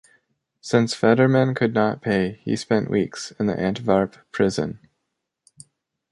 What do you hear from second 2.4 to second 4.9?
he spent weeks in an Antwerp prison.